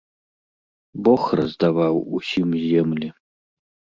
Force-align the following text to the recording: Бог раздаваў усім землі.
Бог 1.07 1.23
раздаваў 1.41 1.95
усім 2.19 2.49
землі. 2.71 3.09